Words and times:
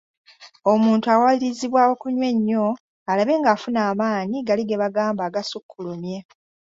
Omuntu 0.71 1.05
awalirizibwa 1.15 1.81
okunywa 1.93 2.25
ennyo 2.33 2.65
alabe 3.11 3.33
ng'afuna 3.39 3.79
amaanyi 3.91 4.37
gali 4.47 4.63
ge 4.65 4.81
bagamba 4.83 5.21
agasukkulumye. 5.25 6.17